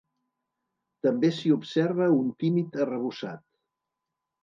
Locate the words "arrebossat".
2.89-3.49